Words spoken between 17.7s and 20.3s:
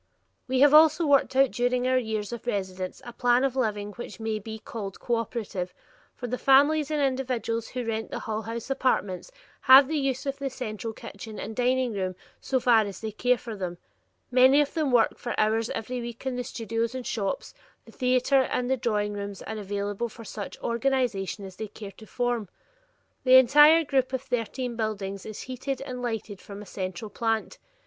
the theater and drawing rooms are available for